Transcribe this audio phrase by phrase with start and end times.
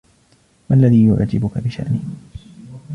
[0.69, 1.99] ما الذي يعجبك بشأني؟